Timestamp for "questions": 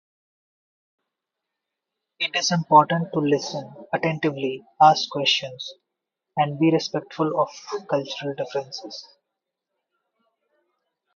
5.11-5.75